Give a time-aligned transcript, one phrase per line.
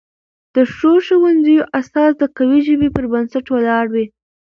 [0.55, 4.05] د ښو ښوونځیو اساس د قوي ژبې پر بنسټ ولاړ وي.